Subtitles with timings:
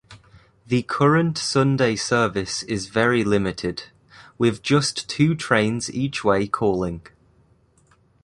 [0.65, 3.83] The current Sunday service is very limited,
[4.39, 7.03] with just two trains each way calling.